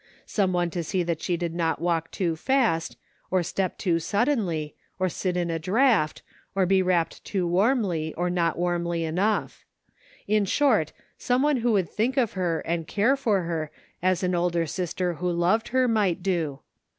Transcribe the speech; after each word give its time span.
Some 0.25 0.51
one 0.51 0.71
to 0.71 0.83
see 0.83 1.03
that 1.03 1.21
she 1.21 1.37
did 1.37 1.53
not 1.53 1.79
walk 1.79 2.09
too 2.09 2.35
fast, 2.35 2.97
or 3.29 3.43
step 3.43 3.77
too 3.77 3.99
suddenly, 3.99 4.73
or 4.97 5.09
sit 5.09 5.37
in 5.37 5.51
a 5.51 5.59
draught, 5.59 6.23
or 6.55 6.65
be 6.65 6.81
wrapped 6.81 7.23
too 7.23 7.45
warmly, 7.45 8.11
or 8.15 8.27
not 8.31 8.57
warmly 8.57 9.03
enough; 9.03 9.63
in 10.27 10.45
short, 10.45 10.91
BOrae 11.19 11.43
one 11.43 11.57
who 11.57 11.73
would 11.73 11.87
think 11.91 12.15
ior 12.17 12.25
her, 12.33 12.61
and 12.65 12.87
<iare 12.87 13.13
i^t 13.13 13.13
17« 13.13 13.13
''SO 13.13 13.13
TOU 13.13 13.13
WANT 13.13 13.17
TO 13.17 13.23
GO 13.25 13.31
HOME?'' 13.31 13.47
her 13.47 13.71
as 14.01 14.23
an 14.23 14.33
older 14.33 14.65
sister 14.65 15.13
who 15.13 15.31
loved 15.31 15.67
her 15.67 15.87
might 15.87 16.23
do. 16.23 16.61